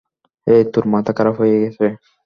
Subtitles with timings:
[0.47, 1.85] হেই, তোর মাথা খারাপ হয়ে গেছে?